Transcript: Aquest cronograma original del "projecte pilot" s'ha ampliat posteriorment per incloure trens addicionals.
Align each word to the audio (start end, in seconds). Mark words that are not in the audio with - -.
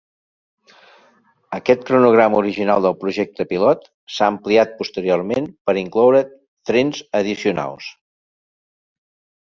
Aquest 1.57 1.83
cronograma 1.89 2.39
original 2.39 2.87
del 2.87 2.97
"projecte 3.03 3.47
pilot" 3.53 3.87
s'ha 4.15 4.31
ampliat 4.33 4.75
posteriorment 4.83 5.53
per 5.69 5.79
incloure 5.85 6.27
trens 6.73 7.07
addicionals. 7.25 7.97